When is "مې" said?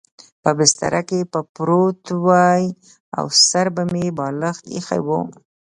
3.93-4.05